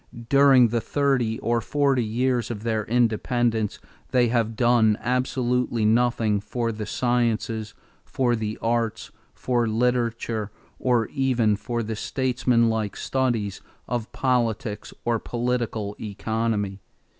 [0.29, 3.77] "During the thirty or forty years of their independence
[4.09, 11.55] they have done absolutely nothing for the sciences, for the arts, for literature, or even
[11.55, 16.79] for the statesmanlike studies of politics or political economy....